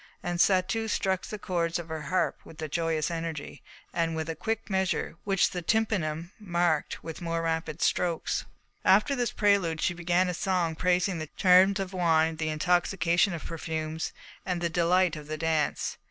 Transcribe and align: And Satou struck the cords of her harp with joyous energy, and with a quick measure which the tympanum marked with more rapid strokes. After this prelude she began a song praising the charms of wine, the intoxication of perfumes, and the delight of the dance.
And 0.23 0.39
Satou 0.39 0.89
struck 0.89 1.27
the 1.27 1.37
cords 1.37 1.77
of 1.77 1.87
her 1.89 2.01
harp 2.01 2.39
with 2.43 2.67
joyous 2.71 3.11
energy, 3.11 3.61
and 3.93 4.15
with 4.15 4.31
a 4.31 4.35
quick 4.35 4.67
measure 4.67 5.15
which 5.25 5.51
the 5.51 5.61
tympanum 5.61 6.31
marked 6.39 7.03
with 7.03 7.21
more 7.21 7.43
rapid 7.43 7.83
strokes. 7.83 8.43
After 8.83 9.15
this 9.15 9.31
prelude 9.31 9.79
she 9.79 9.93
began 9.93 10.27
a 10.27 10.33
song 10.33 10.73
praising 10.73 11.19
the 11.19 11.29
charms 11.37 11.79
of 11.79 11.93
wine, 11.93 12.37
the 12.37 12.49
intoxication 12.49 13.33
of 13.33 13.45
perfumes, 13.45 14.11
and 14.43 14.59
the 14.59 14.69
delight 14.69 15.15
of 15.15 15.27
the 15.27 15.37
dance. 15.37 15.97